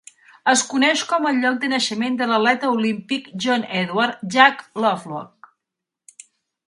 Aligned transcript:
Es 0.51 0.61
coneix 0.69 1.03
com 1.09 1.27
el 1.31 1.41
lloc 1.43 1.59
de 1.65 1.69
naixement 1.73 2.17
de 2.21 2.27
l'atleta 2.31 2.71
olímpic 2.77 3.29
John 3.45 3.67
Edward 3.83 4.25
"Jack" 4.37 4.65
Lovelock. 4.87 5.55